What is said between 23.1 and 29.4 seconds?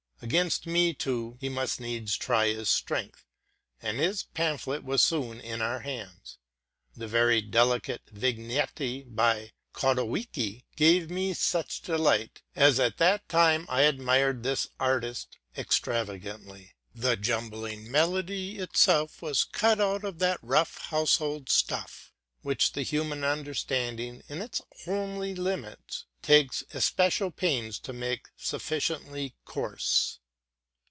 understanding, in its homely limits, takes especial pains to make sufficiently